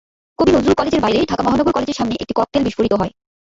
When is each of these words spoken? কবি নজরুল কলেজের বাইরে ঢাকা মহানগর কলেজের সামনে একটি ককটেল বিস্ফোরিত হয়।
কবি 0.39 0.51
নজরুল 0.51 0.75
কলেজের 0.77 1.03
বাইরে 1.03 1.19
ঢাকা 1.25 1.43
মহানগর 1.43 1.73
কলেজের 1.73 1.97
সামনে 1.99 2.15
একটি 2.15 2.33
ককটেল 2.35 2.63
বিস্ফোরিত 2.65 2.93
হয়। 2.93 3.11